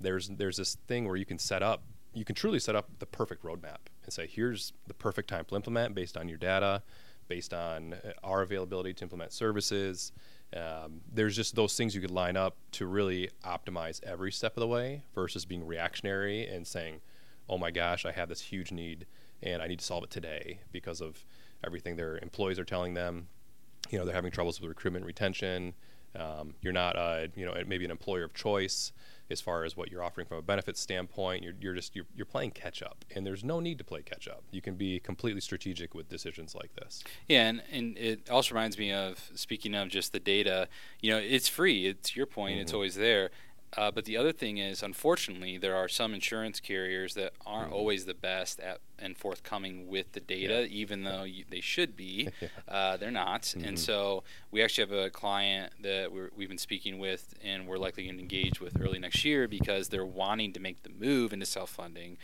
There's 0.00 0.28
there's 0.28 0.58
this 0.58 0.76
thing 0.86 1.06
where 1.06 1.16
you 1.16 1.24
can 1.24 1.38
set 1.38 1.62
up, 1.62 1.84
you 2.12 2.24
can 2.24 2.34
truly 2.34 2.58
set 2.58 2.76
up 2.76 2.90
the 2.98 3.06
perfect 3.06 3.42
roadmap 3.42 3.88
and 4.04 4.12
say, 4.12 4.26
here's 4.26 4.72
the 4.86 4.94
perfect 4.94 5.28
time 5.28 5.44
to 5.46 5.56
implement 5.56 5.94
based 5.94 6.16
on 6.16 6.28
your 6.28 6.38
data, 6.38 6.82
based 7.28 7.52
on 7.54 7.94
uh, 7.94 8.12
our 8.24 8.42
availability 8.42 8.92
to 8.94 9.04
implement 9.04 9.32
services 9.32 10.12
um, 10.54 11.00
there's 11.12 11.34
just 11.34 11.54
those 11.56 11.76
things 11.76 11.94
you 11.94 12.00
could 12.00 12.10
line 12.10 12.36
up 12.36 12.56
to 12.72 12.86
really 12.86 13.30
optimize 13.44 14.02
every 14.04 14.30
step 14.30 14.56
of 14.56 14.60
the 14.60 14.66
way 14.66 15.02
versus 15.14 15.44
being 15.44 15.66
reactionary 15.66 16.46
and 16.46 16.66
saying, 16.66 17.00
oh 17.48 17.58
my 17.58 17.70
gosh, 17.70 18.06
I 18.06 18.12
have 18.12 18.28
this 18.28 18.40
huge 18.40 18.70
need 18.70 19.06
and 19.42 19.60
I 19.60 19.66
need 19.66 19.80
to 19.80 19.84
solve 19.84 20.04
it 20.04 20.10
today 20.10 20.60
because 20.72 21.00
of 21.00 21.24
everything 21.64 21.96
their 21.96 22.18
employees 22.18 22.58
are 22.58 22.64
telling 22.64 22.94
them. 22.94 23.28
You 23.90 23.98
know, 23.98 24.04
they're 24.04 24.14
having 24.14 24.32
troubles 24.32 24.60
with 24.60 24.68
recruitment, 24.68 25.04
retention. 25.04 25.74
Um, 26.18 26.54
you're 26.62 26.72
not, 26.72 26.96
a, 26.96 27.30
you 27.36 27.44
know, 27.44 27.54
maybe 27.66 27.84
an 27.84 27.90
employer 27.90 28.24
of 28.24 28.34
choice 28.34 28.92
as 29.28 29.40
far 29.40 29.64
as 29.64 29.76
what 29.76 29.90
you're 29.90 30.02
offering 30.02 30.26
from 30.26 30.36
a 30.38 30.42
benefits 30.42 30.80
standpoint. 30.80 31.42
You're, 31.42 31.54
you're 31.60 31.74
just 31.74 31.96
you're, 31.96 32.06
you're 32.14 32.26
playing 32.26 32.52
catch 32.52 32.82
up, 32.82 33.04
and 33.14 33.26
there's 33.26 33.42
no 33.42 33.60
need 33.60 33.78
to 33.78 33.84
play 33.84 34.02
catch 34.02 34.28
up. 34.28 34.44
You 34.50 34.60
can 34.60 34.76
be 34.76 35.00
completely 35.00 35.40
strategic 35.40 35.94
with 35.94 36.08
decisions 36.08 36.54
like 36.54 36.74
this. 36.76 37.02
Yeah, 37.28 37.48
and, 37.48 37.62
and 37.72 37.98
it 37.98 38.30
also 38.30 38.54
reminds 38.54 38.78
me 38.78 38.92
of 38.92 39.30
speaking 39.34 39.74
of 39.74 39.88
just 39.88 40.12
the 40.12 40.20
data. 40.20 40.68
You 41.00 41.10
know, 41.10 41.18
it's 41.18 41.48
free. 41.48 41.86
It's 41.86 42.14
your 42.14 42.26
point. 42.26 42.54
Mm-hmm. 42.54 42.62
It's 42.62 42.72
always 42.72 42.94
there. 42.94 43.30
Uh, 43.76 43.90
but 43.90 44.04
the 44.04 44.16
other 44.16 44.32
thing 44.32 44.58
is, 44.58 44.82
unfortunately, 44.82 45.58
there 45.58 45.76
are 45.76 45.88
some 45.88 46.14
insurance 46.14 46.60
carriers 46.60 47.14
that 47.14 47.32
aren't 47.44 47.66
mm-hmm. 47.66 47.74
always 47.74 48.04
the 48.04 48.14
best 48.14 48.60
at 48.60 48.80
and 48.98 49.16
forthcoming 49.16 49.88
with 49.88 50.12
the 50.12 50.20
data, 50.20 50.62
yeah. 50.62 50.78
even 50.78 51.04
though 51.04 51.22
you, 51.22 51.44
they 51.50 51.60
should 51.60 51.96
be. 51.96 52.28
yeah. 52.40 52.48
uh, 52.68 52.96
they're 52.96 53.10
not. 53.10 53.42
Mm-hmm. 53.42 53.68
And 53.68 53.78
so 53.78 54.24
we 54.50 54.62
actually 54.62 54.88
have 54.88 55.06
a 55.06 55.10
client 55.10 55.72
that 55.82 56.10
we 56.12 56.44
have 56.44 56.48
been 56.48 56.58
speaking 56.58 56.98
with, 56.98 57.34
and 57.44 57.66
we're 57.66 57.78
likely 57.78 58.04
going 58.04 58.16
to 58.16 58.22
engage 58.22 58.60
with 58.60 58.80
early 58.80 58.98
next 58.98 59.24
year 59.24 59.46
because 59.48 59.88
they're 59.88 60.06
wanting 60.06 60.52
to 60.54 60.60
make 60.60 60.82
the 60.82 60.90
move 60.90 61.32
into 61.32 61.46
self 61.46 61.70
funding 61.70 62.16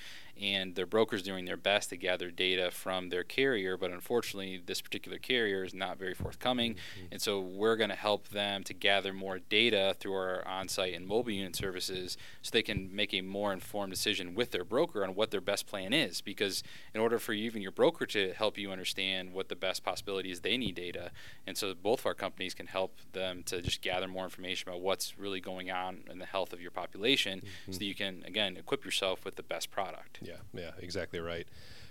and 0.42 0.75
their 0.75 0.87
brokers 0.87 1.22
doing 1.22 1.44
their 1.44 1.56
best 1.56 1.90
to 1.90 1.96
gather 1.96 2.30
data 2.30 2.70
from 2.70 3.08
their 3.08 3.25
carrier 3.25 3.76
but 3.76 3.90
unfortunately 3.90 4.61
this 4.64 4.80
particular 4.80 5.18
carrier 5.18 5.64
is 5.64 5.75
not 5.75 5.99
very 5.99 6.14
forthcoming. 6.14 6.75
Mm-hmm. 6.75 7.06
and 7.12 7.22
so 7.22 7.40
we're 7.40 7.76
going 7.76 7.90
to 7.90 7.96
help 7.96 8.28
them 8.28 8.64
to 8.64 8.75
gather 8.75 9.12
more 9.12 9.38
data 9.38 9.94
through 9.99 10.14
our 10.14 10.46
on-site 10.46 10.94
and 10.94 11.06
mobile 11.06 11.30
unit 11.30 11.56
services 11.56 12.16
so 12.42 12.50
they 12.52 12.62
can 12.62 12.94
make 12.94 13.14
a 13.14 13.20
more 13.20 13.52
informed 13.52 13.92
decision 13.92 14.34
with 14.34 14.50
their 14.50 14.64
broker 14.64 15.04
on 15.04 15.14
what 15.14 15.30
their 15.30 15.40
best 15.40 15.66
plan 15.66 15.92
is. 15.92 16.20
Because 16.20 16.62
in 16.94 17.00
order 17.00 17.18
for 17.18 17.32
even 17.32 17.62
your 17.62 17.72
broker 17.72 18.06
to 18.06 18.32
help 18.32 18.58
you 18.58 18.70
understand 18.70 19.32
what 19.32 19.49
the 19.49 19.56
best 19.56 19.84
possibility 19.84 20.30
is 20.30 20.40
they 20.40 20.56
need 20.56 20.75
data. 20.75 21.11
And 21.46 21.56
so 21.56 21.75
both 21.75 22.00
of 22.00 22.06
our 22.06 22.14
companies 22.14 22.54
can 22.54 22.66
help 22.66 22.96
them 23.12 23.42
to 23.44 23.62
just 23.62 23.82
gather 23.82 24.08
more 24.08 24.25
information 24.25 24.68
about 24.68 24.80
what's 24.80 25.18
really 25.18 25.40
going 25.40 25.70
on 25.70 26.04
in 26.11 26.18
the 26.18 26.26
health 26.26 26.52
of 26.52 26.61
your 26.61 26.70
population 26.70 27.40
mm-hmm. 27.40 27.72
so 27.72 27.78
that 27.78 27.84
you 27.84 27.94
can 27.94 28.22
again 28.26 28.56
equip 28.56 28.84
yourself 28.84 29.25
with 29.25 29.37
the 29.37 29.42
best 29.42 29.70
product. 29.70 30.18
Yeah, 30.22 30.31
yeah, 30.32 30.60
yeah, 30.60 30.70
exactly 30.78 31.20
right. 31.20 31.46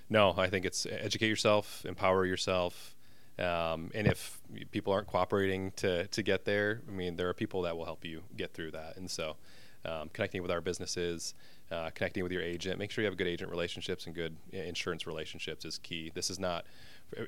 No, 0.10 0.34
I 0.38 0.50
think 0.50 0.66
it's 0.66 0.86
educate 0.86 1.28
yourself, 1.28 1.86
empower 1.86 2.26
yourself, 2.26 2.96
um, 3.40 3.92
and 3.96 4.08
if 4.08 4.40
people 4.72 4.94
aren't 4.94 5.08
cooperating 5.08 5.72
to 5.78 6.08
to 6.08 6.22
get 6.22 6.46
there, 6.46 6.82
I 6.88 6.92
mean, 6.92 7.16
there 7.16 7.30
are 7.30 7.34
people 7.34 7.62
that 7.64 7.76
will 7.78 7.86
help 7.86 8.06
you 8.06 8.22
get 8.36 8.54
through 8.54 8.72
that. 8.72 8.98
And 8.98 9.10
so, 9.10 9.38
um, 9.86 10.10
connecting 10.14 10.42
with 10.42 10.52
our 10.52 10.62
businesses, 10.62 11.34
uh, 11.72 11.90
connecting 11.96 12.24
with 12.24 12.32
your 12.32 12.42
agent, 12.42 12.78
make 12.78 12.92
sure 12.92 13.04
you 13.04 13.10
have 13.10 13.18
good 13.18 13.28
agent 13.28 13.50
relationships 13.50 14.06
and 14.06 14.14
good 14.14 14.36
insurance 14.52 15.08
relationships 15.08 15.66
is 15.66 15.78
key. 15.78 16.12
This 16.14 16.30
is 16.30 16.40
not 16.40 16.66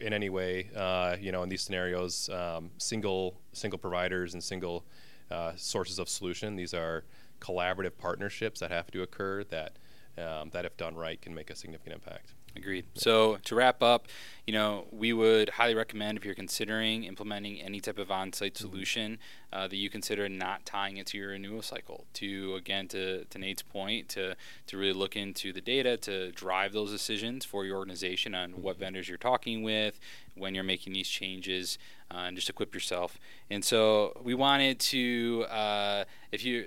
in 0.01 0.13
any 0.13 0.29
way, 0.29 0.69
uh, 0.75 1.15
you 1.19 1.31
know, 1.31 1.43
in 1.43 1.49
these 1.49 1.61
scenarios, 1.61 2.29
um, 2.29 2.69
single 2.77 3.35
single 3.53 3.79
providers 3.79 4.33
and 4.33 4.43
single 4.43 4.83
uh, 5.31 5.53
sources 5.55 5.99
of 5.99 6.09
solution. 6.09 6.55
These 6.55 6.73
are 6.73 7.05
collaborative 7.39 7.97
partnerships 7.97 8.59
that 8.59 8.71
have 8.71 8.91
to 8.91 9.01
occur 9.01 9.43
that 9.45 9.77
um, 10.17 10.49
that, 10.51 10.65
if 10.65 10.77
done 10.77 10.95
right, 10.95 11.21
can 11.21 11.33
make 11.33 11.49
a 11.49 11.55
significant 11.55 11.95
impact. 11.95 12.33
Agreed. 12.55 12.85
So 12.93 13.37
to 13.45 13.55
wrap 13.55 13.81
up, 13.81 14.07
you 14.45 14.53
know, 14.53 14.85
we 14.91 15.11
would 15.11 15.49
highly 15.49 15.73
recommend 15.73 16.19
if 16.19 16.25
you're 16.25 16.35
considering 16.35 17.03
implementing 17.03 17.59
any 17.59 17.79
type 17.79 17.97
of 17.97 18.11
on-site 18.11 18.53
mm-hmm. 18.53 18.69
solution 18.69 19.17
uh, 19.51 19.67
that 19.67 19.75
you 19.75 19.89
consider 19.89 20.29
not 20.29 20.63
tying 20.63 20.97
it 20.97 21.07
to 21.07 21.17
your 21.17 21.29
renewal 21.29 21.63
cycle. 21.63 22.05
To 22.13 22.53
again, 22.53 22.87
to, 22.89 23.25
to 23.25 23.39
Nate's 23.39 23.63
point, 23.63 24.07
to 24.09 24.35
to 24.67 24.77
really 24.77 24.93
look 24.93 25.15
into 25.15 25.51
the 25.51 25.61
data 25.61 25.97
to 25.97 26.31
drive 26.31 26.73
those 26.73 26.91
decisions 26.91 27.43
for 27.43 27.65
your 27.65 27.77
organization 27.77 28.35
on 28.35 28.51
mm-hmm. 28.51 28.61
what 28.61 28.77
vendors 28.77 29.09
you're 29.09 29.17
talking 29.17 29.63
with, 29.63 29.99
when 30.35 30.53
you're 30.53 30.63
making 30.63 30.93
these 30.93 31.07
changes, 31.07 31.79
uh, 32.11 32.25
and 32.27 32.35
just 32.35 32.49
equip 32.51 32.75
yourself. 32.75 33.17
And 33.49 33.65
so 33.65 34.13
we 34.23 34.35
wanted 34.35 34.79
to, 34.79 35.45
uh, 35.49 36.03
if 36.31 36.45
you, 36.45 36.65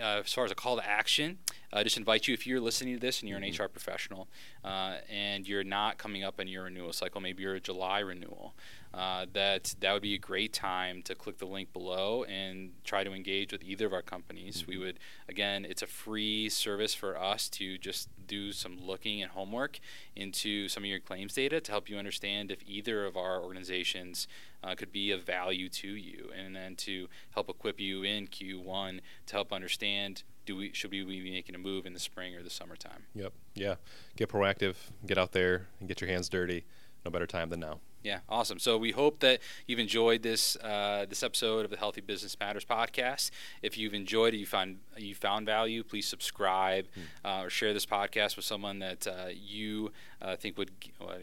uh, 0.00 0.22
as 0.24 0.32
far 0.32 0.44
as 0.44 0.50
a 0.50 0.54
call 0.54 0.76
to 0.76 0.88
action 0.88 1.38
uh, 1.72 1.82
just 1.82 1.96
invite 1.96 2.26
you 2.26 2.34
if 2.34 2.46
you're 2.46 2.60
listening 2.60 2.94
to 2.94 3.00
this 3.00 3.20
and 3.20 3.28
you're 3.28 3.38
an 3.38 3.44
mm-hmm. 3.44 3.62
HR 3.62 3.68
professional 3.68 4.28
uh, 4.64 4.96
and 5.10 5.46
you're 5.46 5.64
not 5.64 5.98
coming 5.98 6.24
up 6.24 6.40
in 6.40 6.48
your 6.48 6.64
renewal 6.64 6.92
cycle, 6.92 7.20
maybe 7.20 7.42
you're 7.42 7.56
a 7.56 7.60
July 7.60 7.98
renewal, 7.98 8.54
uh, 8.94 9.26
that 9.32 9.74
that 9.80 9.92
would 9.92 10.02
be 10.02 10.14
a 10.14 10.18
great 10.18 10.52
time 10.52 11.02
to 11.02 11.14
click 11.14 11.38
the 11.38 11.46
link 11.46 11.72
below 11.72 12.24
and 12.24 12.70
try 12.84 13.04
to 13.04 13.12
engage 13.12 13.52
with 13.52 13.62
either 13.62 13.86
of 13.86 13.92
our 13.92 14.02
companies. 14.02 14.62
Mm-hmm. 14.62 14.70
We 14.70 14.78
would 14.78 14.98
again, 15.28 15.64
it's 15.64 15.82
a 15.82 15.86
free 15.86 16.48
service 16.48 16.94
for 16.94 17.18
us 17.18 17.48
to 17.50 17.78
just 17.78 18.08
do 18.26 18.52
some 18.52 18.78
looking 18.80 19.22
and 19.22 19.30
homework 19.30 19.78
into 20.16 20.68
some 20.68 20.84
of 20.84 20.88
your 20.88 21.00
claims 21.00 21.34
data 21.34 21.60
to 21.60 21.70
help 21.70 21.88
you 21.88 21.98
understand 21.98 22.50
if 22.50 22.58
either 22.66 23.04
of 23.04 23.16
our 23.16 23.40
organizations 23.42 24.26
uh, 24.62 24.74
could 24.74 24.90
be 24.90 25.10
of 25.12 25.22
value 25.22 25.68
to 25.68 25.88
you, 25.88 26.30
and 26.36 26.56
then 26.56 26.74
to 26.74 27.08
help 27.30 27.48
equip 27.48 27.78
you 27.78 28.02
in 28.02 28.26
Q1 28.26 29.00
to 29.26 29.32
help 29.32 29.52
understand 29.52 30.22
do 30.46 30.56
we 30.56 30.72
should 30.72 30.90
we 30.90 31.04
be 31.04 31.30
making 31.30 31.54
a 31.54 31.58
move 31.58 31.84
in 31.84 31.92
the 31.92 32.00
spring 32.00 32.34
or 32.34 32.42
the 32.42 32.50
summertime? 32.50 33.04
Yep. 33.14 33.34
Yeah. 33.54 33.74
Get 34.16 34.30
proactive. 34.30 34.76
Get 35.06 35.18
out 35.18 35.32
there 35.32 35.66
and 35.78 35.86
get 35.86 36.00
your 36.00 36.08
hands 36.08 36.30
dirty. 36.30 36.64
No 37.04 37.10
better 37.10 37.26
time 37.26 37.50
than 37.50 37.60
now. 37.60 37.80
Yeah, 38.02 38.20
awesome. 38.28 38.58
So 38.58 38.78
we 38.78 38.92
hope 38.92 39.20
that 39.20 39.40
you've 39.66 39.78
enjoyed 39.78 40.22
this 40.22 40.56
uh, 40.56 41.06
this 41.08 41.22
episode 41.22 41.64
of 41.64 41.70
the 41.70 41.76
Healthy 41.76 42.00
Business 42.00 42.36
Matters 42.38 42.64
podcast. 42.64 43.30
If 43.60 43.76
you've 43.76 43.94
enjoyed 43.94 44.34
it, 44.34 44.38
you 44.38 44.46
found 44.46 44.78
you 44.96 45.14
found 45.14 45.46
value, 45.46 45.82
please 45.82 46.06
subscribe 46.06 46.86
mm. 46.86 47.02
uh, 47.24 47.44
or 47.44 47.50
share 47.50 47.74
this 47.74 47.86
podcast 47.86 48.36
with 48.36 48.44
someone 48.44 48.78
that 48.78 49.06
uh, 49.06 49.26
you 49.34 49.90
uh, 50.22 50.36
think 50.36 50.56
would 50.58 50.70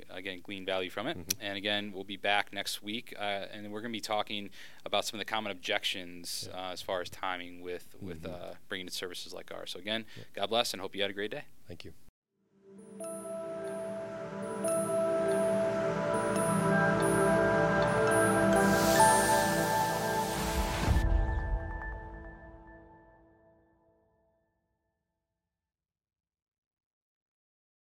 again 0.09 0.41
glean 0.43 0.65
value 0.65 0.89
from 0.89 1.07
it. 1.07 1.17
Mm-hmm. 1.17 1.41
And 1.41 1.57
again, 1.57 1.91
we'll 1.93 2.03
be 2.03 2.17
back 2.17 2.51
next 2.51 2.83
week, 2.83 3.15
uh, 3.17 3.45
and 3.53 3.71
we're 3.71 3.81
going 3.81 3.93
to 3.93 3.97
be 3.97 4.01
talking 4.01 4.49
about 4.85 5.05
some 5.05 5.19
of 5.19 5.25
the 5.25 5.31
common 5.31 5.51
objections 5.51 6.49
yeah. 6.51 6.69
Uh, 6.69 6.71
as 6.73 6.81
far 6.81 7.01
as 7.01 7.09
timing 7.09 7.61
with 7.61 7.95
with 8.01 8.23
mm-hmm. 8.23 8.53
bringing 8.67 8.87
in 8.87 8.91
services 8.91 9.33
like 9.33 9.49
ours. 9.53 9.71
So 9.71 9.79
again, 9.79 10.05
yeah. 10.17 10.23
God 10.35 10.49
bless, 10.49 10.73
and 10.73 10.81
hope 10.81 10.93
you 10.93 11.01
had 11.01 11.11
a 11.11 11.15
great 11.15 11.31
day. 11.31 11.45
Thank 11.67 11.85
you. 11.85 11.93